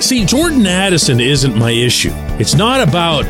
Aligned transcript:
See, 0.00 0.24
Jordan 0.24 0.66
Addison 0.66 1.20
isn't 1.20 1.56
my 1.56 1.70
issue. 1.70 2.12
It's 2.38 2.54
not 2.54 2.86
about 2.86 3.24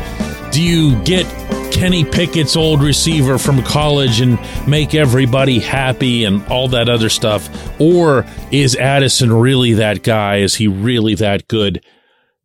do 0.51 0.61
you 0.61 1.01
get 1.03 1.25
Kenny 1.71 2.03
Pickett's 2.03 2.55
old 2.55 2.81
receiver 2.83 3.37
from 3.37 3.63
college 3.63 4.21
and 4.21 4.37
make 4.67 4.93
everybody 4.93 5.59
happy 5.59 6.25
and 6.25 6.45
all 6.47 6.67
that 6.69 6.89
other 6.89 7.09
stuff? 7.09 7.49
Or 7.79 8.25
is 8.51 8.75
Addison 8.75 9.31
really 9.31 9.73
that 9.73 10.03
guy? 10.03 10.37
Is 10.37 10.55
he 10.55 10.67
really 10.67 11.15
that 11.15 11.47
good? 11.47 11.83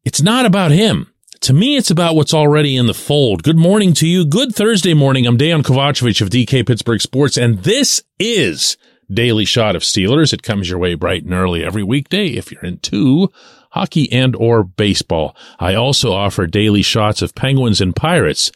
It's 0.05 0.23
not 0.23 0.47
about 0.47 0.71
him. 0.71 1.13
To 1.43 1.53
me, 1.53 1.77
it's 1.77 1.91
about 1.91 2.15
what's 2.15 2.33
already 2.33 2.77
in 2.77 2.87
the 2.87 2.95
fold. 2.95 3.43
Good 3.43 3.59
morning 3.59 3.93
to 3.95 4.07
you. 4.07 4.25
Good 4.25 4.55
Thursday 4.55 4.95
morning. 4.95 5.27
I'm 5.27 5.37
Dejan 5.37 5.63
Kovacevic 5.63 6.21
of 6.21 6.31
DK 6.31 6.67
Pittsburgh 6.67 7.01
Sports, 7.01 7.37
and 7.37 7.59
this 7.65 8.03
is 8.19 8.77
Daily 9.13 9.45
Shot 9.45 9.75
of 9.75 9.83
Steelers. 9.83 10.33
It 10.33 10.43
comes 10.45 10.71
your 10.71 10.79
way 10.79 10.95
bright 10.95 11.25
and 11.25 11.35
early 11.35 11.65
every 11.65 11.83
weekday 11.83 12.29
if 12.29 12.53
you're 12.53 12.65
into 12.65 13.29
hockey 13.73 14.11
and 14.13 14.37
or 14.37 14.63
baseball. 14.63 15.37
I 15.59 15.75
also 15.75 16.13
offer 16.13 16.47
daily 16.47 16.83
shots 16.83 17.23
of 17.23 17.35
Penguins 17.35 17.81
and 17.81 17.97
Pirates 17.97 18.53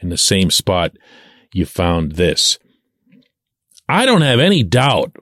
in 0.00 0.08
the 0.08 0.16
same 0.16 0.50
spot 0.50 0.96
you 1.52 1.66
found 1.66 2.12
this. 2.12 2.58
I 3.88 4.06
don't 4.06 4.22
have 4.22 4.40
any 4.40 4.62
doubt 4.62 5.16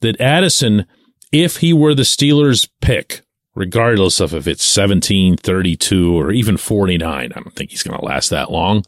that 0.00 0.20
Addison, 0.20 0.86
if 1.32 1.58
he 1.58 1.72
were 1.72 1.94
the 1.94 2.02
Steelers 2.02 2.68
pick, 2.80 3.22
regardless 3.54 4.20
of 4.20 4.34
if 4.34 4.46
it's 4.46 4.64
17, 4.64 5.36
32, 5.36 6.18
or 6.18 6.32
even 6.32 6.56
49, 6.56 7.04
I 7.14 7.26
don't 7.26 7.54
think 7.54 7.70
he's 7.70 7.82
going 7.82 7.98
to 7.98 8.04
last 8.04 8.30
that 8.30 8.50
long. 8.50 8.84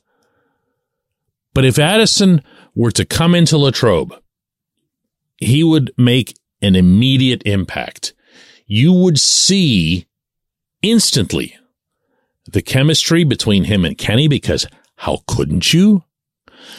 But 1.55 1.65
if 1.65 1.79
Addison 1.79 2.43
were 2.75 2.91
to 2.93 3.05
come 3.05 3.35
into 3.35 3.57
Latrobe, 3.57 4.15
he 5.39 5.63
would 5.63 5.93
make 5.97 6.37
an 6.61 6.75
immediate 6.75 7.43
impact 7.47 8.13
you 8.69 8.93
would 8.93 9.19
see 9.19 10.07
instantly 10.83 11.57
the 12.47 12.63
chemistry 12.63 13.25
between 13.25 13.65
him 13.65 13.85
and 13.85 13.99
Kenny 13.99 14.29
because 14.29 14.67
how 14.97 15.23
couldn't 15.27 15.73
you? 15.73 16.05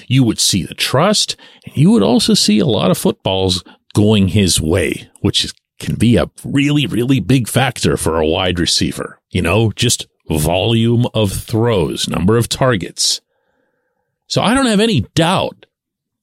You 0.08 0.24
would 0.24 0.40
see 0.40 0.64
the 0.64 0.76
trust 0.76 1.36
and 1.66 1.76
you 1.76 1.90
would 1.92 2.04
also 2.04 2.36
see 2.36 2.60
a 2.60 2.66
lot 2.66 2.92
of 2.92 2.98
footballs 2.98 3.64
going 3.96 4.30
his 4.30 4.62
way, 4.62 5.10
which 5.22 5.44
is, 5.44 5.54
can 5.80 5.96
be 5.96 6.16
a 6.16 6.30
really, 6.44 6.86
really 6.86 7.20
big 7.20 7.48
factor 7.48 7.98
for 7.98 8.20
a 8.20 8.28
wide 8.28 8.60
receiver. 8.60 9.20
You 9.32 9.42
know, 9.42 9.72
just 9.72 10.08
volume 10.30 11.08
of 11.16 11.32
throws, 11.32 12.08
number 12.08 12.38
of 12.38 12.48
targets. 12.48 13.20
So 14.28 14.44
I 14.44 14.54
don't 14.54 14.68
have 14.68 14.80
any 14.80 15.02
doubt 15.16 15.66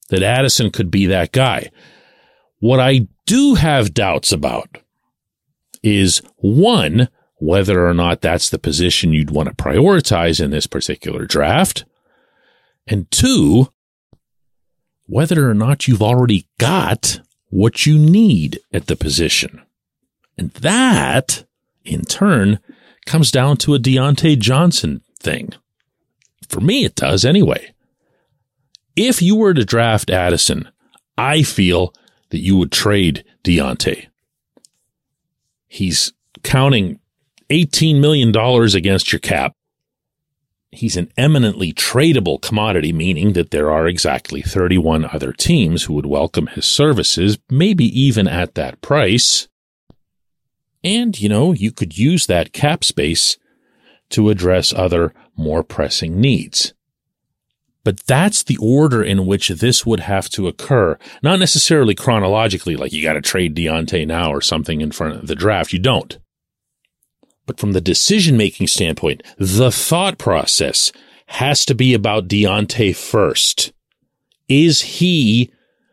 that 0.09 0.23
Addison 0.23 0.71
could 0.71 0.89
be 0.89 1.07
that 1.07 1.33
guy. 1.33 1.71
What 2.59 2.79
I 2.79 3.07
do 3.25 3.55
have 3.55 3.93
doubts 3.93 4.31
about 4.31 4.77
is 5.83 6.21
one, 6.37 7.09
whether 7.39 7.87
or 7.87 7.93
not 7.93 8.21
that's 8.21 8.49
the 8.49 8.59
position 8.59 9.13
you'd 9.13 9.31
want 9.31 9.49
to 9.49 9.55
prioritize 9.55 10.43
in 10.43 10.51
this 10.51 10.67
particular 10.67 11.25
draft. 11.25 11.85
And 12.87 13.09
two, 13.11 13.71
whether 15.05 15.49
or 15.49 15.53
not 15.53 15.87
you've 15.87 16.01
already 16.01 16.47
got 16.59 17.21
what 17.49 17.85
you 17.85 17.97
need 17.97 18.59
at 18.73 18.87
the 18.87 18.95
position. 18.95 19.61
And 20.37 20.51
that, 20.51 21.45
in 21.83 22.03
turn, 22.03 22.59
comes 23.05 23.31
down 23.31 23.57
to 23.57 23.73
a 23.73 23.79
Diontae 23.79 24.37
Johnson 24.39 25.01
thing. 25.19 25.53
For 26.49 26.59
me, 26.59 26.85
it 26.85 26.95
does 26.95 27.25
anyway. 27.25 27.73
If 28.95 29.21
you 29.21 29.35
were 29.35 29.53
to 29.53 29.65
draft 29.65 30.09
Addison, 30.09 30.69
I 31.17 31.43
feel 31.43 31.93
that 32.29 32.39
you 32.39 32.57
would 32.57 32.71
trade 32.71 33.23
Diontae. 33.43 34.07
He's 35.67 36.13
counting 36.43 36.99
$18 37.49 37.99
million 37.99 38.35
against 38.75 39.11
your 39.11 39.19
cap. 39.19 39.53
He's 40.71 40.97
an 40.97 41.11
eminently 41.17 41.73
tradable 41.73 42.41
commodity, 42.41 42.91
meaning 42.91 43.33
that 43.33 43.51
there 43.51 43.71
are 43.71 43.87
exactly 43.87 44.41
31 44.41 45.05
other 45.05 45.31
teams 45.31 45.83
who 45.83 45.93
would 45.93 46.05
welcome 46.05 46.47
his 46.47 46.65
services, 46.65 47.37
maybe 47.49 47.85
even 47.99 48.27
at 48.27 48.55
that 48.55 48.81
price. 48.81 49.47
And, 50.83 51.19
you 51.19 51.29
know, 51.29 51.53
you 51.53 51.71
could 51.71 51.97
use 51.97 52.27
that 52.27 52.53
cap 52.53 52.83
space 52.83 53.37
to 54.09 54.29
address 54.29 54.73
other 54.73 55.13
more 55.35 55.63
pressing 55.63 56.19
needs. 56.19 56.73
But 57.87 58.05
that's 58.05 58.43
the 58.43 58.57
order 58.57 59.01
in 59.01 59.25
which 59.25 59.47
this 59.47 59.85
would 59.85 60.01
have 60.01 60.27
to 60.31 60.49
occur. 60.49 60.99
Not 61.23 61.39
necessarily 61.39 61.95
chronologically, 61.95 62.75
like 62.75 62.91
you 62.91 63.01
got 63.01 63.13
to 63.13 63.21
trade 63.21 63.55
Diontae 63.55 64.05
now 64.05 64.29
or 64.29 64.41
something 64.41 64.81
in 64.81 64.91
front 64.91 65.13
of 65.13 65.27
the 65.27 65.35
draft. 65.35 65.71
You 65.71 65.79
don't. 65.79 66.19
But 67.45 67.61
from 67.61 67.71
the 67.71 67.79
decision 67.79 68.35
making 68.35 68.67
standpoint, 68.67 69.23
the 69.37 69.71
thought 69.71 70.17
process 70.17 70.91
has 71.27 71.63
to 71.63 71.73
be 71.73 71.93
about 71.93 72.27
Diontae 72.27 72.93
first. 72.93 73.71
Is 74.49 74.81
he 74.81 75.49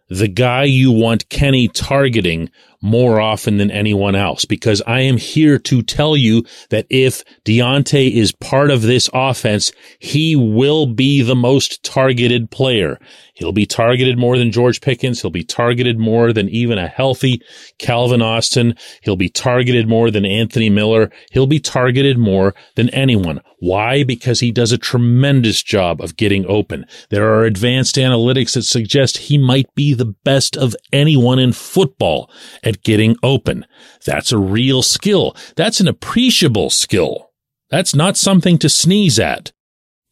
the 0.08 0.26
guy 0.26 0.64
you 0.64 0.90
want 0.90 1.28
Kenny 1.28 1.68
targeting 1.68 2.50
more 2.84 3.18
often 3.18 3.56
than 3.56 3.70
anyone 3.70 4.14
else 4.14 4.44
because 4.44 4.82
I 4.86 5.00
am 5.00 5.16
here 5.16 5.58
to 5.58 5.82
tell 5.82 6.18
you 6.18 6.44
that 6.68 6.86
if 6.90 7.24
Diontae 7.46 8.12
is 8.12 8.30
part 8.30 8.70
of 8.70 8.82
this 8.82 9.08
offense, 9.14 9.72
he 9.98 10.36
will 10.36 10.84
be 10.84 11.22
the 11.22 11.34
most 11.34 11.82
targeted 11.82 12.50
player. 12.50 12.98
He'll 13.32 13.52
be 13.52 13.66
targeted 13.66 14.18
more 14.18 14.36
than 14.36 14.52
George 14.52 14.80
Pickens. 14.82 15.22
He'll 15.22 15.30
be 15.30 15.42
targeted 15.42 15.98
more 15.98 16.32
than 16.32 16.48
even 16.50 16.78
a 16.78 16.86
healthy 16.86 17.40
Calvin 17.78 18.22
Austin. 18.22 18.74
He'll 19.02 19.16
be 19.16 19.30
targeted 19.30 19.88
more 19.88 20.10
than 20.10 20.24
Anthony 20.24 20.70
Miller. 20.70 21.10
He'll 21.32 21.48
be 21.48 21.58
targeted 21.58 22.18
more 22.18 22.54
than 22.76 22.90
anyone. 22.90 23.40
Why? 23.58 24.04
Because 24.04 24.40
he 24.40 24.52
does 24.52 24.72
a 24.72 24.78
tremendous 24.78 25.62
job 25.62 26.00
of 26.00 26.16
getting 26.16 26.44
open. 26.46 26.84
There 27.08 27.32
are 27.32 27.44
advanced 27.44 27.96
analytics 27.96 28.54
that 28.54 28.64
suggest 28.64 29.16
he 29.16 29.38
might 29.38 29.74
be 29.74 29.94
the 29.94 30.04
best 30.04 30.56
of 30.56 30.76
anyone 30.92 31.38
in 31.38 31.52
football 31.52 32.30
at 32.62 32.73
getting 32.82 33.16
open. 33.22 33.66
That's 34.04 34.32
a 34.32 34.38
real 34.38 34.82
skill. 34.82 35.36
That's 35.56 35.80
an 35.80 35.88
appreciable 35.88 36.70
skill. 36.70 37.30
That's 37.70 37.94
not 37.94 38.16
something 38.16 38.58
to 38.58 38.68
sneeze 38.68 39.18
at. 39.18 39.52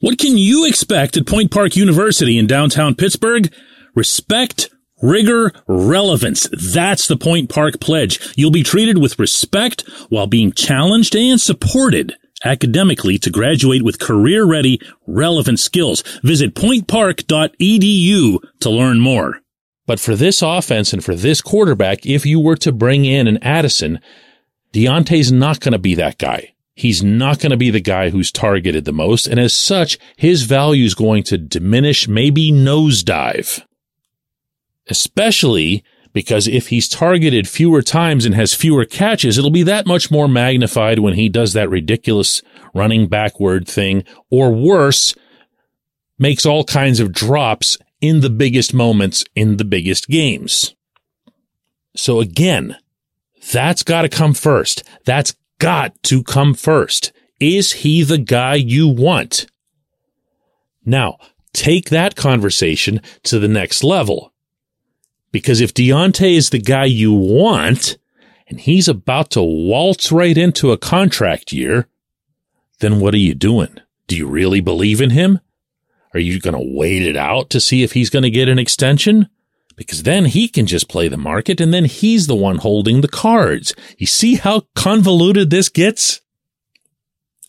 What 0.01 0.19
can 0.19 0.37
you 0.37 0.67
expect 0.67 1.17
at 1.17 1.27
Point 1.27 1.51
Park 1.51 1.77
University 1.77 2.39
in 2.39 2.47
downtown 2.47 2.95
Pittsburgh? 2.95 3.53
Respect, 3.95 4.69
rigor, 5.01 5.53
relevance. 5.67 6.49
That's 6.53 7.07
the 7.07 7.17
Point 7.17 7.49
Park 7.51 7.81
pledge. 7.81 8.33
You'll 8.37 8.51
be 8.51 8.65
treated 8.65 8.99
with 8.99 9.19
respect 9.19 9.83
while 10.09 10.27
being 10.27 10.53
challenged 10.53 11.15
and 11.15 11.41
supported 11.41 12.17
academically 12.45 13.19
to 13.19 13.31
graduate 13.31 13.83
with 13.83 14.01
career 14.01 14.45
ready, 14.45 14.81
relevant 15.07 15.61
skills. 15.61 16.03
Visit 16.23 16.55
pointpark.edu 16.55 18.39
to 18.61 18.71
learn 18.71 19.01
more. 19.01 19.42
But 19.93 20.01
for 20.01 20.17
this 20.17 20.41
offense 20.41 20.95
and 20.95 21.05
for 21.05 21.15
this 21.15 21.43
quarterback, 21.43 22.07
if 22.07 22.25
you 22.25 22.41
were 22.41 22.57
to 22.57 22.73
bring 22.73 23.05
in 23.05 23.29
an 23.29 23.37
Addison, 23.43 24.01
Diontae's 24.73 25.31
not 25.31 25.61
going 25.61 25.73
to 25.73 25.79
be 25.79 25.95
that 25.97 26.17
guy. 26.17 26.55
He's 26.75 27.03
not 27.03 27.41
going 27.41 27.51
to 27.51 27.59
be 27.59 27.69
the 27.69 27.79
guy 27.79 28.09
who's 28.09 28.33
targeted 28.33 28.87
the 28.87 28.93
most. 28.95 29.27
And 29.27 29.39
as 29.39 29.53
such, 29.53 29.99
his 30.17 30.45
value 30.45 30.87
is 30.87 30.95
going 30.95 31.25
to 31.25 31.37
diminish, 31.37 32.09
maybe 32.09 32.51
nosedive. 32.51 33.61
Especially 34.89 35.85
because 36.15 36.49
if 36.49 36.69
he's 36.69 36.89
targeted 36.89 37.47
fewer 37.47 37.83
times 37.83 38.25
and 38.25 38.35
has 38.35 38.55
fewer 38.55 38.87
catches, 38.87 39.37
it'll 39.37 39.51
be 39.51 39.63
that 39.63 39.85
much 39.85 40.11
more 40.11 40.27
magnified 40.27 41.01
when 41.01 41.17
he 41.17 41.29
does 41.29 41.53
that 41.53 41.69
ridiculous 41.69 42.41
running 42.73 43.09
backward 43.09 43.69
thing 43.69 44.05
or 44.31 44.55
worse, 44.55 45.15
makes 46.19 46.47
all 46.47 46.65
kinds 46.65 46.99
of 46.99 47.13
drops 47.13 47.77
in 48.03 48.21
the 48.21 48.29
biggest 48.29 48.75
moments 48.75 49.25
in 49.35 49.57
the 49.57 49.65
biggest 49.65 50.09
games. 50.09 50.75
So 51.97 52.21
again, 52.21 52.77
that's 53.53 53.83
got 53.83 54.03
to 54.03 54.09
come 54.09 54.35
first. 54.35 54.83
That's 55.07 55.35
got 55.59 56.01
to 56.05 56.23
come 56.23 56.53
first. 56.53 57.13
Is 57.41 57.73
he 57.73 58.03
the 58.03 58.19
guy 58.19 58.57
you 58.57 58.89
want? 58.89 59.47
Now, 60.85 61.19
take 61.53 61.91
that 61.91 62.17
conversation 62.17 63.01
to 63.23 63.39
the 63.39 63.49
next 63.49 63.85
level. 63.85 64.33
Because 65.31 65.61
if 65.61 65.73
Diontae 65.73 66.37
is 66.37 66.51
the 66.51 66.59
guy 66.59 66.85
you 66.85 67.13
want, 67.13 67.97
and 68.49 68.61
he's 68.61 68.89
about 68.89 69.31
to 69.31 69.43
waltz 69.43 70.13
right 70.13 70.37
into 70.37 70.73
a 70.73 70.79
contract 70.79 71.53
year, 71.53 71.89
then 72.81 73.01
what 73.01 73.15
are 73.15 73.19
you 73.19 73.35
doing? 73.35 73.79
Do 74.09 74.17
you 74.17 74.27
really 74.27 74.61
believe 74.61 75.01
in 75.01 75.11
him? 75.11 75.41
Are 76.15 76.21
you 76.21 76.41
going 76.41 76.55
to 76.55 76.77
wait 76.77 77.03
it 77.03 77.17
out 77.17 77.51
to 77.51 77.61
see 77.61 77.83
if 77.83 77.93
he's 77.93 78.11
going 78.11 78.23
to 78.23 78.31
get 78.31 78.49
an 78.49 78.59
extension? 78.59 79.29
Because 79.77 80.03
then 80.03 80.27
he 80.27 80.49
can 80.49 80.67
just 80.67 80.89
play 80.89 81.09
the 81.09 81.17
market 81.17 81.61
and 81.61 81.73
then 81.73 81.87
he's 81.87 82.27
the 82.27 82.37
one 82.37 82.59
holding 82.59 83.01
the 83.01 83.09
cards. 83.09 83.75
You 83.97 84.07
see 84.07 84.35
how 84.35 84.63
convoluted 84.75 85.51
this 85.51 85.69
gets? 85.69 86.21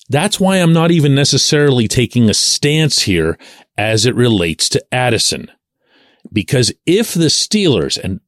That's 0.09 0.39
why 0.39 0.57
I'm 0.57 0.73
not 0.73 0.91
even 0.91 1.15
necessarily 1.15 1.87
taking 1.87 2.29
a 2.29 2.33
stance 2.33 3.01
here 3.01 3.37
as 3.77 4.05
it 4.05 4.15
relates 4.15 4.69
to 4.69 4.85
Addison. 4.91 5.51
Because 6.31 6.73
if 6.85 7.13
the 7.13 7.25
Steelers, 7.25 7.97
and 7.97 8.19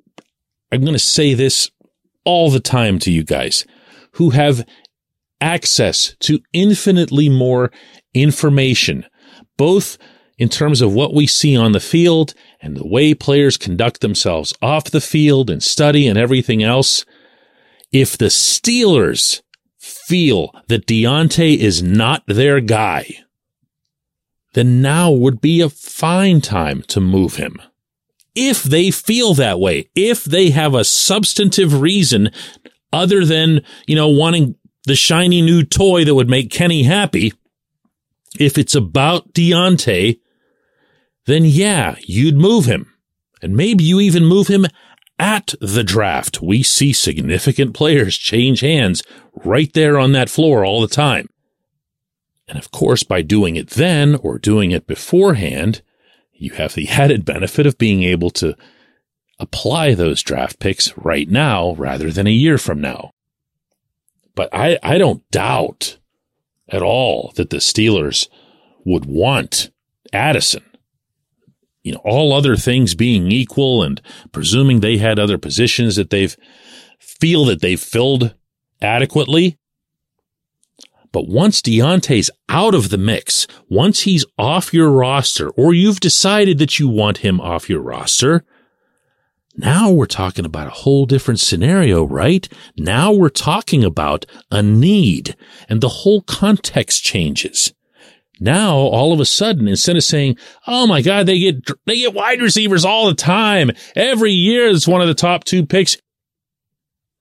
I'm 0.71 0.81
going 0.81 0.93
to 0.93 0.99
say 0.99 1.33
this 1.33 1.71
all 2.23 2.49
the 2.49 2.59
time 2.59 2.99
to 2.99 3.11
you 3.11 3.23
guys, 3.23 3.65
who 4.13 4.31
have 4.31 4.65
access 5.39 6.15
to 6.21 6.39
infinitely 6.53 7.29
more 7.29 7.71
information, 8.13 9.05
both 9.57 9.97
in 10.37 10.49
terms 10.49 10.81
of 10.81 10.93
what 10.93 11.13
we 11.13 11.27
see 11.27 11.55
on 11.55 11.71
the 11.71 11.79
field 11.79 12.33
and 12.61 12.75
the 12.75 12.87
way 12.87 13.13
players 13.13 13.57
conduct 13.57 14.01
themselves 14.01 14.53
off 14.61 14.85
the 14.85 15.01
field 15.01 15.49
and 15.49 15.63
study 15.63 16.07
and 16.07 16.17
everything 16.17 16.61
else. 16.61 17.05
If 17.91 18.17
the 18.17 18.25
Steelers 18.25 19.41
feel 19.79 20.51
that 20.67 20.87
Diontae 20.87 21.57
is 21.57 21.81
not 21.81 22.23
their 22.27 22.59
guy, 22.59 23.07
then 24.53 24.81
now 24.81 25.11
would 25.11 25.41
be 25.41 25.61
a 25.61 25.69
fine 25.69 26.41
time 26.41 26.81
to 26.83 26.99
move 26.99 27.35
him. 27.35 27.61
If 28.33 28.63
they 28.63 28.91
feel 28.91 29.33
that 29.35 29.59
way, 29.59 29.89
if 29.95 30.25
they 30.25 30.49
have 30.49 30.73
a 30.73 30.83
substantive 30.83 31.79
reason 31.81 32.31
other 32.91 33.23
than, 33.23 33.61
you 33.87 33.95
know, 33.95 34.09
wanting 34.09 34.55
the 34.85 34.95
shiny 34.95 35.41
new 35.41 35.63
toy 35.63 36.03
that 36.03 36.15
would 36.15 36.29
make 36.29 36.51
Kenny 36.51 36.83
happy, 36.83 37.33
if 38.39 38.57
it's 38.57 38.75
about 38.75 39.33
Diontae, 39.33 40.19
then 41.25 41.45
yeah, 41.45 41.95
you'd 42.01 42.37
move 42.37 42.65
him. 42.65 42.91
And 43.41 43.55
maybe 43.55 43.83
you 43.83 43.99
even 43.99 44.25
move 44.25 44.47
him 44.47 44.65
at 45.19 45.53
the 45.59 45.83
draft. 45.83 46.41
We 46.41 46.63
see 46.63 46.93
significant 46.93 47.73
players 47.73 48.17
change 48.17 48.61
hands 48.61 49.03
right 49.43 49.71
there 49.73 49.97
on 49.97 50.11
that 50.13 50.29
floor 50.29 50.65
all 50.65 50.81
the 50.81 50.87
time. 50.87 51.29
And 52.47 52.57
of 52.57 52.71
course, 52.71 53.03
by 53.03 53.21
doing 53.21 53.55
it 53.55 53.71
then 53.71 54.15
or 54.15 54.37
doing 54.37 54.71
it 54.71 54.87
beforehand, 54.87 55.81
you 56.33 56.51
have 56.51 56.75
the 56.75 56.87
added 56.89 57.25
benefit 57.25 57.65
of 57.65 57.77
being 57.77 58.03
able 58.03 58.29
to 58.31 58.55
apply 59.39 59.93
those 59.93 60.23
draft 60.23 60.59
picks 60.59 60.95
right 60.97 61.29
now 61.29 61.73
rather 61.75 62.11
than 62.11 62.27
a 62.27 62.31
year 62.31 62.57
from 62.57 62.79
now. 62.79 63.11
But 64.33 64.49
I, 64.53 64.77
I 64.83 64.97
don't 64.97 65.29
doubt 65.31 65.97
at 66.69 66.81
all 66.81 67.31
that 67.35 67.49
the 67.49 67.57
Steelers 67.57 68.27
would 68.85 69.05
want 69.05 69.71
Addison 70.13 70.63
you 71.85 71.93
know, 71.93 72.01
all 72.03 72.33
other 72.33 72.55
things 72.55 72.95
being 72.95 73.31
equal 73.31 73.83
and 73.83 74.01
presuming 74.31 74.79
they 74.79 74.97
had 74.97 75.19
other 75.19 75.37
positions 75.37 75.95
that 75.97 76.09
they've 76.09 76.35
feel 76.99 77.45
that 77.45 77.61
they've 77.61 77.79
filled 77.79 78.33
adequately. 78.81 79.59
But 81.11 81.27
once 81.27 81.61
Diontae's 81.61 82.31
out 82.49 82.73
of 82.73 82.89
the 82.89 82.97
mix, 82.97 83.45
once 83.69 84.01
he's 84.01 84.25
off 84.37 84.73
your 84.73 84.89
roster, 84.89 85.49
or 85.51 85.75
you've 85.75 85.99
decided 85.99 86.57
that 86.57 86.79
you 86.79 86.89
want 86.89 87.19
him 87.19 87.39
off 87.39 87.69
your 87.69 87.81
roster, 87.81 88.43
now 89.55 89.91
we're 89.91 90.07
talking 90.07 90.43
about 90.43 90.67
a 90.67 90.71
whole 90.81 91.05
different 91.05 91.39
scenario, 91.39 92.03
right? 92.03 92.49
Now 92.75 93.13
we're 93.13 93.29
talking 93.29 93.83
about 93.83 94.25
a 94.49 94.63
need 94.63 95.35
and 95.69 95.81
the 95.81 95.87
whole 95.87 96.23
context 96.23 97.03
changes. 97.03 97.74
Now, 98.39 98.75
all 98.75 99.13
of 99.13 99.19
a 99.19 99.25
sudden, 99.25 99.67
instead 99.67 99.95
of 99.95 100.03
saying, 100.03 100.37
"Oh 100.67 100.87
my 100.87 101.01
God, 101.01 101.25
they 101.25 101.39
get 101.39 101.69
they 101.85 101.97
get 101.97 102.13
wide 102.13 102.41
receivers 102.41 102.83
all 102.83 103.07
the 103.07 103.13
time. 103.13 103.71
Every 103.95 104.31
year, 104.31 104.67
it's 104.67 104.87
one 104.87 105.01
of 105.01 105.07
the 105.07 105.13
top 105.13 105.43
two 105.43 105.65
picks." 105.65 105.97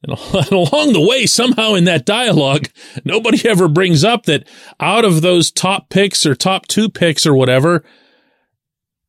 And 0.03 0.19
along 0.53 0.93
the 0.93 1.07
way, 1.07 1.27
somehow 1.27 1.75
in 1.75 1.85
that 1.85 2.05
dialogue, 2.05 2.69
nobody 3.05 3.49
ever 3.49 3.69
brings 3.69 4.05
up 4.05 4.25
that 4.27 4.49
out 4.81 5.05
of 5.05 5.23
those 5.23 5.51
top 5.51 5.89
picks 5.89 6.27
or 6.27 6.35
top 6.35 6.67
two 6.67 6.89
picks 6.89 7.27
or 7.27 7.35
whatever, 7.35 7.85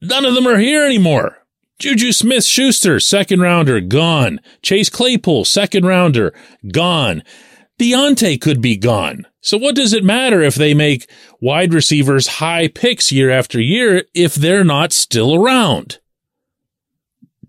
none 0.02 0.26
of 0.26 0.36
them 0.36 0.48
are 0.48 0.58
here 0.58 0.86
anymore. 0.86 1.40
Juju 1.78 2.14
Smith 2.14 2.46
Schuster, 2.46 3.02
second 3.02 3.42
rounder, 3.42 3.82
gone. 3.82 4.40
Chase 4.62 4.90
Claypool, 4.90 5.44
second 5.44 5.86
rounder, 5.86 6.34
gone. 6.72 7.22
Diontae 7.78 8.40
could 8.40 8.62
be 8.62 8.78
gone. 8.78 9.28
So 9.46 9.60
what 9.60 9.76
does 9.76 9.94
it 9.94 10.04
matter 10.04 10.42
if 10.42 10.56
they 10.56 10.74
make 10.74 11.08
wide 11.40 11.72
receivers 11.72 12.26
high 12.26 12.68
picks 12.68 13.12
year 13.12 13.30
after 13.30 13.62
year 13.62 14.04
if 14.16 14.34
they're 14.34 14.64
not 14.64 14.92
still 14.92 15.36
around? 15.36 16.00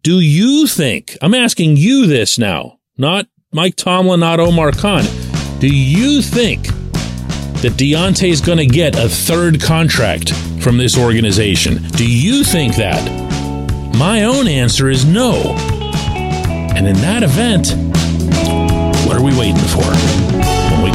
Do 0.02 0.20
you 0.20 0.66
think, 0.66 1.16
I'm 1.22 1.32
asking 1.32 1.78
you 1.78 2.06
this 2.06 2.38
now, 2.38 2.81
not 2.98 3.28
Mike 3.50 3.76
Tomlin, 3.76 4.20
not 4.20 4.40
Omar 4.40 4.72
Khan. 4.72 5.04
Do 5.58 5.69
you 5.69 6.20
think 6.20 6.66
that 7.62 7.72
Diontae 7.78 8.28
is 8.28 8.42
going 8.42 8.58
to 8.58 8.66
get 8.66 8.94
a 8.94 9.08
third 9.08 9.62
contract 9.62 10.34
from 10.60 10.76
this 10.76 10.99
organization? 10.99 11.82
Do 11.92 12.06
you 12.06 12.44
think 12.44 12.76
that? 12.76 13.02
My 13.96 14.25
own 14.25 14.49
answer 14.49 14.90
is 14.90 15.06
no. 15.06 15.54
And 16.76 16.87
in 16.87 16.96
that 16.96 17.22
event, 17.22 17.69
what 19.06 19.16
are 19.16 19.25
we 19.25 19.34
waiting 19.34 19.56
for? 19.56 20.55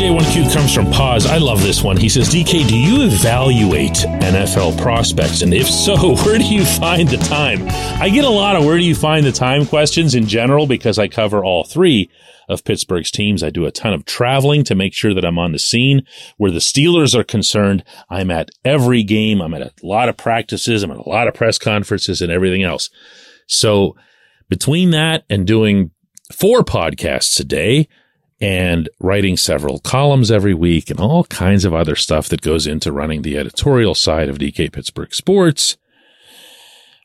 Today's 0.00 0.12
J1Q 0.14 0.54
comes 0.54 0.74
from 0.74 0.86
Paz. 0.86 1.26
I 1.26 1.36
love 1.36 1.60
this 1.60 1.82
one. 1.82 1.94
He 1.94 2.08
says, 2.08 2.30
DK, 2.30 2.66
do 2.66 2.78
you 2.78 3.02
evaluate 3.02 3.92
NFL 4.22 4.80
prospects? 4.80 5.42
And 5.42 5.52
if 5.52 5.68
so, 5.68 6.14
where 6.24 6.38
do 6.38 6.44
you 6.44 6.64
find 6.64 7.06
the 7.06 7.18
time? 7.18 7.66
I 8.00 8.08
get 8.08 8.24
a 8.24 8.30
lot 8.30 8.56
of 8.56 8.64
where 8.64 8.78
do 8.78 8.84
you 8.84 8.94
find 8.94 9.26
the 9.26 9.32
time 9.32 9.66
questions 9.66 10.14
in 10.14 10.26
general 10.26 10.66
because 10.66 10.98
I 10.98 11.06
cover 11.08 11.44
all 11.44 11.64
three 11.64 12.10
of 12.48 12.64
Pittsburgh's 12.64 13.10
teams. 13.10 13.42
I 13.42 13.50
do 13.50 13.66
a 13.66 13.70
ton 13.70 13.92
of 13.92 14.06
traveling 14.06 14.64
to 14.64 14.74
make 14.74 14.94
sure 14.94 15.12
that 15.12 15.24
I'm 15.24 15.38
on 15.38 15.52
the 15.52 15.58
scene. 15.58 16.06
Where 16.38 16.50
the 16.50 16.60
Steelers 16.60 17.14
are 17.14 17.22
concerned, 17.22 17.84
I'm 18.08 18.30
at 18.30 18.50
every 18.64 19.02
game. 19.02 19.42
I'm 19.42 19.52
at 19.52 19.60
a 19.60 19.72
lot 19.82 20.08
of 20.08 20.16
practices. 20.16 20.82
I'm 20.82 20.92
at 20.92 20.96
a 20.96 21.10
lot 21.10 21.28
of 21.28 21.34
press 21.34 21.58
conferences 21.58 22.22
and 22.22 22.32
everything 22.32 22.62
else. 22.62 22.88
So 23.46 23.96
between 24.48 24.92
that 24.92 25.24
and 25.28 25.46
doing 25.46 25.90
four 26.32 26.62
podcasts 26.62 27.38
a 27.38 27.44
day, 27.44 27.86
and 28.40 28.88
writing 29.00 29.36
several 29.36 29.78
columns 29.80 30.30
every 30.30 30.54
week 30.54 30.90
and 30.90 30.98
all 30.98 31.24
kinds 31.24 31.64
of 31.64 31.74
other 31.74 31.94
stuff 31.94 32.28
that 32.28 32.40
goes 32.40 32.66
into 32.66 32.90
running 32.90 33.22
the 33.22 33.36
editorial 33.36 33.94
side 33.94 34.28
of 34.28 34.38
DK 34.38 34.72
Pittsburgh 34.72 35.12
Sports. 35.14 35.76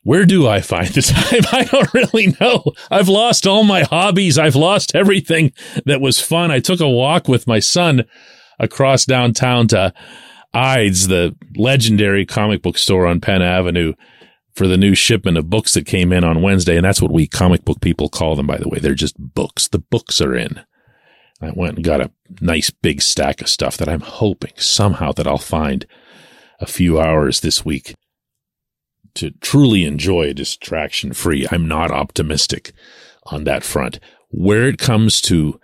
Where 0.04 0.26
do 0.26 0.48
I 0.48 0.62
find 0.62 0.88
the 0.90 1.02
time? 1.02 1.42
I 1.52 1.64
don't 1.66 1.94
really 1.94 2.36
know. 2.40 2.64
I've 2.92 3.10
lost 3.10 3.48
all 3.48 3.64
my 3.64 3.82
hobbies. 3.84 4.38
I've 4.38 4.56
lost 4.56 4.96
everything 4.96 5.52
that 5.86 6.00
was 6.00 6.22
fun. 6.22 6.52
I 6.52 6.60
took 6.60 6.80
a 6.80 6.88
walk 6.88 7.28
with 7.28 7.48
my 7.48 7.60
son 7.60 8.06
across 8.60 9.06
downtown 9.06 9.68
to 9.70 9.94
Eide's, 10.54 11.08
the 11.08 11.36
legendary 11.58 12.26
comic 12.26 12.62
book 12.62 12.78
store 12.78 13.08
on 13.08 13.20
Penn 13.20 13.42
Avenue 13.42 13.94
for 14.54 14.68
the 14.68 14.78
new 14.78 14.96
shipment 14.96 15.38
of 15.38 15.50
books 15.50 15.74
that 15.74 15.86
came 15.86 16.14
in 16.14 16.24
on 16.24 16.42
Wednesday. 16.42 16.78
And 16.78 16.86
that's 16.86 17.02
what 17.02 17.12
we 17.12 17.28
comic 17.28 17.66
book 17.66 17.82
people 17.82 18.08
call 18.08 18.38
them, 18.38 18.48
by 18.48 18.58
the 18.58 18.70
way. 18.70 18.80
They're 18.80 18.94
just 18.94 19.18
books. 19.18 19.68
The 19.68 19.80
books 19.80 20.22
are 20.22 20.34
in. 20.34 20.62
I 21.46 21.52
went 21.56 21.76
and 21.76 21.86
got 21.86 22.02
a 22.02 22.12
nice 22.42 22.70
big 22.70 23.02
stack 23.02 23.42
of 23.42 23.50
stuff 23.50 23.78
that 23.78 23.90
I'm 23.90 24.02
hoping 24.02 24.54
somehow 24.58 25.12
that 25.14 25.28
I'll 25.28 25.38
find 25.38 25.86
a 26.60 26.66
few 26.66 27.00
hours 27.00 27.42
this 27.42 27.64
week 27.64 27.96
to 29.16 29.32
truly 29.42 29.86
enjoy 29.86 30.34
distraction 30.34 31.14
free. 31.14 31.48
I'm 31.52 31.68
not 31.68 31.92
optimistic 31.92 32.74
on 33.26 33.44
that 33.46 33.64
front. 33.64 34.00
Where 34.30 34.68
it 34.68 34.78
comes 34.78 35.22
to 35.24 35.60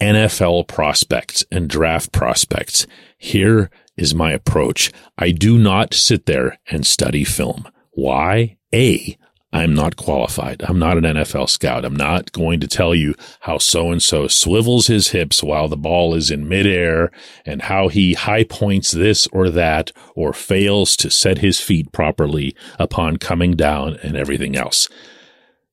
NFL 0.00 0.68
prospects 0.68 1.44
and 1.50 1.68
draft 1.68 2.12
prospects, 2.12 2.86
here 3.16 3.70
is 3.96 4.14
my 4.14 4.32
approach. 4.32 4.92
I 5.16 5.30
do 5.30 5.58
not 5.58 5.94
sit 5.94 6.26
there 6.26 6.58
and 6.68 6.86
study 6.86 7.24
film. 7.24 7.66
Why? 7.92 8.58
A, 8.74 9.16
I'm 9.52 9.74
not 9.74 9.96
qualified. 9.96 10.62
I'm 10.68 10.78
not 10.78 10.98
an 10.98 11.04
NFL 11.04 11.48
scout. 11.48 11.84
I'm 11.84 11.96
not 11.96 12.32
going 12.32 12.60
to 12.60 12.68
tell 12.68 12.94
you 12.94 13.14
how 13.40 13.58
so 13.58 13.90
and 13.90 14.02
so 14.02 14.26
swivels 14.26 14.88
his 14.88 15.08
hips 15.08 15.42
while 15.42 15.68
the 15.68 15.76
ball 15.76 16.14
is 16.14 16.30
in 16.30 16.48
midair 16.48 17.10
and 17.44 17.62
how 17.62 17.88
he 17.88 18.14
high 18.14 18.44
points 18.44 18.90
this 18.90 19.26
or 19.28 19.48
that 19.50 19.92
or 20.14 20.32
fails 20.32 20.96
to 20.96 21.10
set 21.10 21.38
his 21.38 21.60
feet 21.60 21.92
properly 21.92 22.56
upon 22.78 23.16
coming 23.18 23.52
down 23.52 23.96
and 24.02 24.16
everything 24.16 24.56
else. 24.56 24.88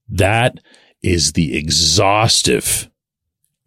That 0.07 0.59
is 1.01 1.33
the 1.33 1.57
exhaustive 1.57 2.89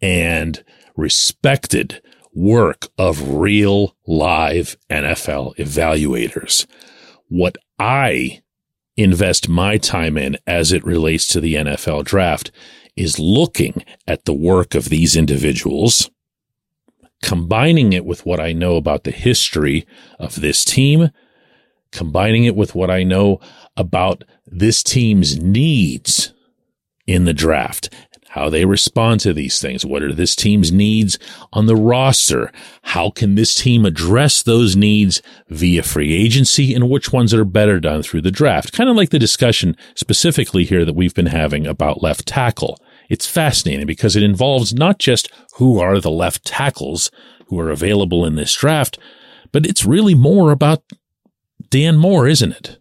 and 0.01 0.63
respected 0.95 2.01
work 2.33 2.87
of 2.97 3.35
real 3.35 3.95
live 4.07 4.77
NFL 4.89 5.55
evaluators. 5.57 6.65
What 7.27 7.57
I 7.77 8.41
invest 8.97 9.47
my 9.47 9.77
time 9.77 10.17
in 10.17 10.37
as 10.45 10.71
it 10.71 10.83
relates 10.83 11.27
to 11.27 11.39
the 11.39 11.55
NFL 11.55 12.03
draft 12.03 12.51
is 12.95 13.19
looking 13.19 13.85
at 14.07 14.25
the 14.25 14.33
work 14.33 14.73
of 14.73 14.89
these 14.89 15.15
individuals, 15.15 16.09
combining 17.21 17.93
it 17.93 18.03
with 18.03 18.25
what 18.25 18.39
I 18.39 18.53
know 18.53 18.75
about 18.75 19.03
the 19.03 19.11
history 19.11 19.85
of 20.19 20.41
this 20.41 20.65
team, 20.65 21.11
combining 21.91 22.45
it 22.45 22.55
with 22.55 22.73
what 22.73 22.89
I 22.89 23.03
know 23.03 23.39
about 23.77 24.23
this 24.47 24.81
team's 24.81 25.37
needs 25.39 26.33
in 27.05 27.25
the 27.25 27.33
draft 27.33 27.93
how 28.37 28.49
they 28.49 28.65
respond 28.65 29.19
to 29.21 29.33
these 29.33 29.59
things. 29.59 29.85
What 29.85 30.03
are 30.03 30.13
this 30.13 30.35
team's 30.35 30.71
needs 30.71 31.17
on 31.51 31.65
the 31.65 31.75
roster? 31.75 32.51
How 32.83 33.09
can 33.09 33.35
this 33.35 33.55
team 33.55 33.85
address 33.85 34.43
those 34.43 34.75
needs 34.75 35.21
via 35.49 35.83
free 35.83 36.13
agency 36.13 36.73
and 36.73 36.89
which 36.89 37.11
ones 37.11 37.33
are 37.33 37.43
better 37.45 37.79
done 37.79 38.03
through 38.03 38.21
the 38.21 38.31
draft? 38.31 38.73
Kind 38.73 38.89
of 38.89 38.95
like 38.95 39.09
the 39.09 39.19
discussion 39.19 39.75
specifically 39.95 40.65
here 40.65 40.85
that 40.85 40.95
we've 40.95 41.15
been 41.15 41.27
having 41.27 41.65
about 41.65 42.03
left 42.03 42.27
tackle. 42.27 42.79
It's 43.09 43.27
fascinating 43.27 43.87
because 43.87 44.15
it 44.15 44.23
involves 44.23 44.73
not 44.73 44.99
just 44.99 45.29
who 45.55 45.79
are 45.79 45.99
the 45.99 46.11
left 46.11 46.45
tackles 46.45 47.09
who 47.47 47.59
are 47.59 47.69
available 47.69 48.25
in 48.25 48.35
this 48.35 48.53
draft, 48.53 48.99
but 49.51 49.65
it's 49.65 49.85
really 49.85 50.13
more 50.13 50.51
about 50.51 50.83
Dan 51.69 51.97
Moore, 51.97 52.27
isn't 52.27 52.51
it? 52.51 52.77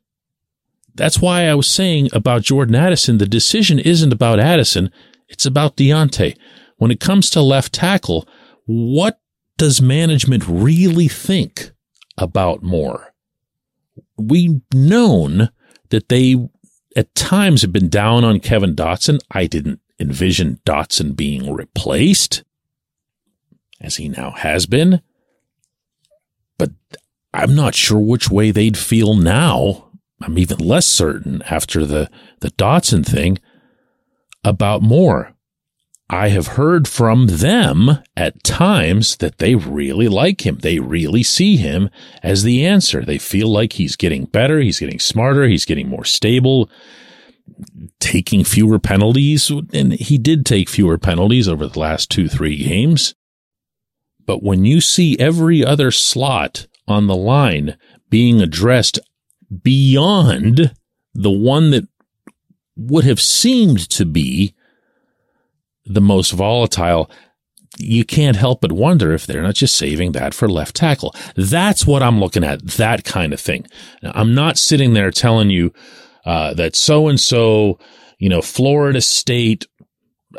That's 0.95 1.21
why 1.21 1.45
I 1.45 1.55
was 1.55 1.67
saying 1.67 2.09
about 2.13 2.43
Jordan 2.43 2.75
Addison, 2.75 3.19
the 3.19 3.27
decision 3.27 3.79
isn't 3.79 4.13
about 4.13 4.41
Addison. 4.41 4.91
It's 5.29 5.47
about 5.47 5.77
Diontae. 5.77 6.37
When 6.77 6.91
it 6.91 7.01
comes 7.01 7.31
to 7.31 7.41
left 7.41 7.73
tackle, 7.73 8.29
what 8.67 9.21
does 9.57 9.81
management 9.81 10.45
really 10.47 11.09
think 11.09 11.71
about 12.19 12.63
Moore? 12.63 13.15
We've 14.19 14.61
known 14.73 15.51
that 15.91 16.09
they 16.09 16.37
at 16.97 17.15
times 17.15 17.63
have 17.63 17.73
been 17.73 17.89
down 17.89 18.25
on 18.25 18.41
Kevin 18.41 18.75
Dotson. 18.75 19.21
I 19.31 19.47
didn't 19.47 19.81
envision 19.99 20.61
Dotson 20.65 21.15
being 21.15 21.53
replaced, 21.53 22.43
as 23.81 23.97
he 23.97 24.09
now 24.09 24.31
has 24.33 24.67
been. 24.67 25.01
But 26.59 26.71
I'm 27.33 27.55
not 27.55 27.75
sure 27.75 28.01
which 28.01 28.31
way 28.31 28.51
they'd 28.51 28.79
feel 28.79 29.15
now. 29.15 29.91
I'm 30.23 30.39
even 30.39 30.59
less 30.59 30.87
certain 30.87 31.43
after 31.43 31.85
the, 31.85 32.11
the 32.41 32.51
Dotson 32.53 33.05
thing 33.05 33.39
about 34.47 34.81
Moore. 34.81 35.33
I 36.09 36.29
have 36.29 36.47
heard 36.47 36.87
from 36.87 37.27
them 37.27 37.99
at 38.17 38.45
times 38.45 39.17
that 39.17 39.39
they 39.39 39.57
really 39.57 40.07
like 40.07 40.47
him. 40.47 40.59
They 40.59 40.79
really 40.79 41.25
see 41.25 41.57
him 41.57 41.91
as 42.23 42.45
the 42.45 42.65
answer. 42.65 43.05
They 43.05 43.19
feel 43.19 43.49
like 43.49 43.73
he's 43.73 43.97
getting 43.97 44.25
better. 44.27 44.61
He's 44.61 44.79
getting 44.79 45.01
smarter. 45.01 45.49
He's 45.49 45.65
getting 45.65 45.89
more 45.89 46.05
stable, 46.05 46.71
taking 47.99 48.45
fewer 48.45 48.79
penalties. 48.79 49.51
And 49.73 49.95
he 49.95 50.17
did 50.17 50.47
take 50.47 50.69
fewer 50.69 50.97
penalties 50.97 51.49
over 51.49 51.67
the 51.67 51.81
last 51.81 52.09
two, 52.09 52.29
three 52.29 52.57
games. 52.57 53.17
But 54.27 54.45
when 54.45 54.65
you 54.65 54.81
see 54.81 55.19
every 55.19 55.65
other 55.65 55.91
slot 55.91 56.69
on 56.87 57.09
the 57.09 57.17
line 57.17 57.77
being 58.11 58.41
addressed 58.41 59.01
beyond 59.63 60.73
the 61.15 61.31
one 61.33 61.71
that 61.71 61.89
would 62.77 63.05
have 63.05 63.21
seemed 63.21 63.89
to 63.91 64.05
be 64.05 64.55
the 65.85 66.01
most 66.01 66.33
volatile, 66.33 67.11
you 67.79 68.05
can't 68.05 68.37
help 68.37 68.61
but 68.61 68.73
wonder 68.73 69.13
if 69.13 69.27
they're 69.27 69.43
not 69.43 69.55
just 69.55 69.77
saving 69.77 70.13
that 70.13 70.35
for 70.35 70.49
left 70.49 70.75
tackle. 70.75 71.15
That's 71.37 71.87
what 71.87 72.03
I'm 72.03 72.21
looking 72.21 72.45
at, 72.45 72.63
that 72.63 73.05
kind 73.05 73.33
of 73.33 73.41
thing. 73.41 73.67
Now, 74.03 74.13
I'm 74.15 74.35
not 74.35 74.59
sitting 74.59 74.95
there 74.95 75.11
telling 75.11 75.51
you 75.51 75.73
uh, 76.25 76.55
that 76.55 76.75
so 76.75 77.09
and 77.09 77.21
so, 77.21 77.79
you 78.19 78.29
know, 78.29 78.43
Florida 78.43 79.01
State 79.01 79.67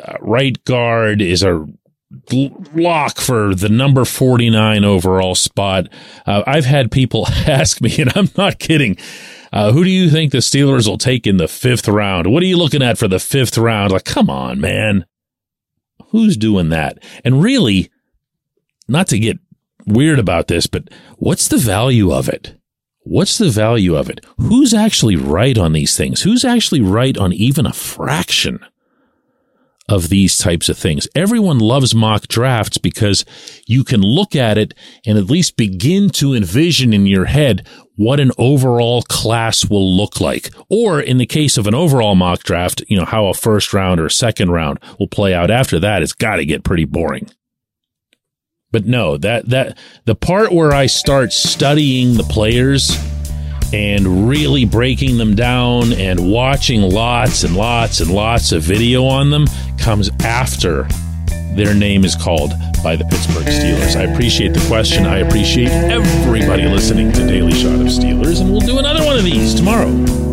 uh, 0.02 0.14
right 0.20 0.62
guard 0.64 1.22
is 1.22 1.42
a 1.42 1.66
lock 2.74 3.18
for 3.18 3.54
the 3.54 3.68
number 3.68 4.04
49 4.04 4.84
overall 4.84 5.34
spot. 5.34 5.88
Uh, 6.26 6.42
I've 6.46 6.64
had 6.64 6.90
people 6.90 7.26
ask 7.46 7.80
me, 7.80 7.96
and 7.98 8.12
I'm 8.16 8.30
not 8.36 8.58
kidding. 8.58 8.96
Uh, 9.52 9.72
who 9.72 9.84
do 9.84 9.90
you 9.90 10.10
think 10.10 10.32
the 10.32 10.38
Steelers 10.38 10.88
will 10.88 10.98
take 10.98 11.26
in 11.26 11.36
the 11.36 11.48
fifth 11.48 11.88
round? 11.88 12.32
What 12.32 12.42
are 12.42 12.46
you 12.46 12.56
looking 12.56 12.82
at 12.82 12.98
for 12.98 13.08
the 13.08 13.18
fifth 13.18 13.56
round? 13.56 13.92
Like, 13.92 14.04
come 14.04 14.28
on, 14.28 14.60
man. 14.60 15.06
Who's 16.10 16.36
doing 16.36 16.68
that? 16.70 17.02
And 17.24 17.42
really, 17.42 17.90
not 18.88 19.06
to 19.08 19.18
get 19.18 19.38
weird 19.86 20.18
about 20.18 20.48
this, 20.48 20.66
but 20.66 20.88
what's 21.16 21.48
the 21.48 21.58
value 21.58 22.12
of 22.12 22.28
it? 22.28 22.54
What's 23.02 23.38
the 23.38 23.48
value 23.48 23.96
of 23.96 24.10
it? 24.10 24.24
Who's 24.36 24.74
actually 24.74 25.16
right 25.16 25.56
on 25.56 25.72
these 25.72 25.96
things? 25.96 26.22
Who's 26.22 26.44
actually 26.44 26.82
right 26.82 27.16
on 27.16 27.32
even 27.32 27.64
a 27.64 27.72
fraction 27.72 28.60
of 29.88 30.08
these 30.08 30.36
types 30.36 30.68
of 30.68 30.76
things. 30.76 31.08
Everyone 31.14 31.58
loves 31.58 31.94
mock 31.94 32.28
drafts 32.28 32.78
because 32.78 33.24
you 33.66 33.84
can 33.84 34.02
look 34.02 34.36
at 34.36 34.58
it 34.58 34.74
and 35.06 35.16
at 35.16 35.30
least 35.30 35.56
begin 35.56 36.10
to 36.10 36.34
envision 36.34 36.92
in 36.92 37.06
your 37.06 37.24
head 37.24 37.66
what 37.96 38.20
an 38.20 38.30
overall 38.38 39.02
class 39.02 39.68
will 39.68 39.96
look 39.96 40.20
like. 40.20 40.50
Or 40.68 41.00
in 41.00 41.18
the 41.18 41.26
case 41.26 41.56
of 41.58 41.66
an 41.66 41.74
overall 41.74 42.14
mock 42.14 42.44
draft, 42.44 42.82
you 42.88 42.96
know, 42.96 43.04
how 43.04 43.26
a 43.26 43.34
first 43.34 43.72
round 43.72 44.00
or 44.00 44.08
second 44.08 44.50
round 44.50 44.78
will 44.98 45.08
play 45.08 45.34
out 45.34 45.50
after 45.50 45.80
that. 45.80 46.02
It's 46.02 46.12
got 46.12 46.36
to 46.36 46.44
get 46.44 46.64
pretty 46.64 46.84
boring. 46.84 47.28
But 48.70 48.84
no, 48.84 49.16
that, 49.16 49.48
that, 49.48 49.78
the 50.04 50.14
part 50.14 50.52
where 50.52 50.72
I 50.72 50.86
start 50.86 51.32
studying 51.32 52.14
the 52.14 52.22
players 52.22 52.90
and 53.72 54.28
really 54.28 54.64
breaking 54.64 55.18
them 55.18 55.34
down 55.34 55.92
and 55.92 56.30
watching 56.30 56.82
lots 56.82 57.44
and 57.44 57.56
lots 57.56 58.00
and 58.00 58.10
lots 58.10 58.52
of 58.52 58.62
video 58.62 59.04
on 59.04 59.30
them 59.30 59.46
comes 59.78 60.10
after 60.22 60.88
their 61.54 61.74
name 61.74 62.04
is 62.04 62.14
called 62.14 62.52
by 62.82 62.94
the 62.94 63.04
Pittsburgh 63.04 63.46
Steelers. 63.46 63.96
I 63.96 64.04
appreciate 64.04 64.54
the 64.54 64.64
question. 64.68 65.06
I 65.06 65.18
appreciate 65.18 65.70
everybody 65.70 66.64
listening 66.64 67.12
to 67.12 67.26
Daily 67.26 67.52
Shot 67.52 67.80
of 67.80 67.88
Steelers, 67.88 68.40
and 68.40 68.50
we'll 68.50 68.60
do 68.60 68.78
another 68.78 69.04
one 69.04 69.16
of 69.16 69.24
these 69.24 69.54
tomorrow. 69.54 70.27